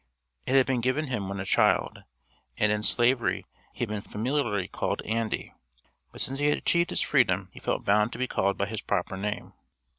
It 0.47 0.53
had 0.55 0.65
been 0.65 0.81
given 0.81 1.09
him 1.09 1.29
when 1.29 1.39
a 1.39 1.45
child, 1.45 2.05
and 2.57 2.71
in 2.71 2.81
Slavery 2.81 3.45
he 3.71 3.81
had 3.81 3.89
been 3.89 4.01
familiarly 4.01 4.67
called 4.67 5.03
"Andy," 5.05 5.53
but 6.11 6.21
since 6.21 6.39
he 6.39 6.47
had 6.47 6.57
achieved 6.57 6.89
his 6.89 7.01
freedom 7.01 7.49
he 7.51 7.59
felt 7.59 7.85
bound 7.85 8.11
to 8.13 8.17
be 8.17 8.25
called 8.25 8.57
by 8.57 8.65
his 8.65 8.81
proper 8.81 9.15
name. 9.15 9.53